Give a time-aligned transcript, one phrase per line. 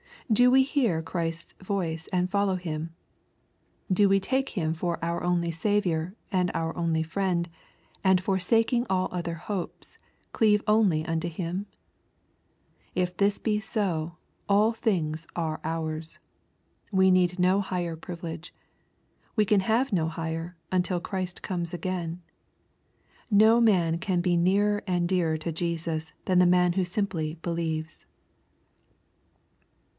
[0.33, 2.95] Do we hear Christ's voice and follow Him?
[3.91, 7.47] Do we take Him for our only Saviour and our only Friend,
[8.03, 9.97] and forsaking all other hopes,
[10.31, 11.67] cleave only unto Him?
[12.95, 14.15] If this be so,
[14.49, 16.17] all things are ours.
[16.91, 18.55] We need no higher privilege.
[19.35, 22.21] We can have no higher, until Christ comes again.
[23.29, 28.05] No man can be nearer and dearer to Jesus than the man who simply believes.